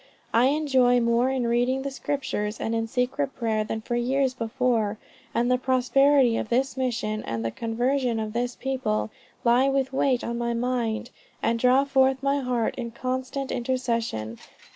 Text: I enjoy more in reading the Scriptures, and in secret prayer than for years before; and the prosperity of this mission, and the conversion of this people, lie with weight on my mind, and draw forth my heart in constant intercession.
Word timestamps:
I 0.33 0.45
enjoy 0.47 0.99
more 0.99 1.29
in 1.29 1.45
reading 1.45 1.83
the 1.83 1.91
Scriptures, 1.91 2.59
and 2.59 2.73
in 2.73 2.87
secret 2.87 3.35
prayer 3.35 3.63
than 3.63 3.81
for 3.81 3.95
years 3.95 4.33
before; 4.33 4.97
and 5.31 5.51
the 5.51 5.59
prosperity 5.59 6.37
of 6.37 6.49
this 6.49 6.75
mission, 6.75 7.21
and 7.23 7.45
the 7.45 7.51
conversion 7.51 8.19
of 8.19 8.33
this 8.33 8.55
people, 8.55 9.11
lie 9.43 9.69
with 9.69 9.93
weight 9.93 10.23
on 10.23 10.39
my 10.39 10.55
mind, 10.55 11.11
and 11.43 11.59
draw 11.59 11.83
forth 11.83 12.23
my 12.23 12.39
heart 12.39 12.73
in 12.79 12.89
constant 12.89 13.51
intercession. 13.51 14.39